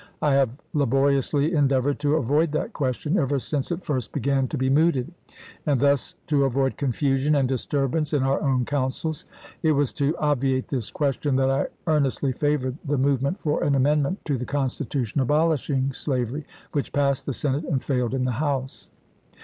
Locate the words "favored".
12.31-12.79